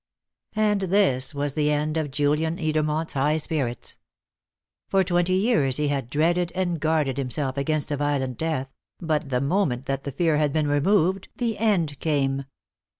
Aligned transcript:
And 0.55 0.81
this 0.81 1.35
was 1.35 1.53
the 1.53 1.69
end 1.69 1.95
of 1.95 2.09
Julian 2.09 2.57
Edermont's 2.57 3.13
high 3.13 3.37
spirits. 3.37 3.99
For 4.89 5.03
twenty 5.03 5.35
years 5.35 5.77
he 5.77 5.89
had 5.89 6.09
dreaded 6.09 6.51
and 6.55 6.79
guarded 6.79 7.17
himself 7.19 7.55
against 7.55 7.91
a 7.91 7.97
violent 7.97 8.39
death; 8.39 8.73
but 8.99 9.29
the 9.29 9.41
moment 9.41 9.85
that 9.85 10.03
the 10.03 10.11
fear 10.11 10.37
had 10.37 10.51
been 10.53 10.67
removed 10.67 11.27
the 11.35 11.55
end 11.59 11.99
came. 11.99 12.45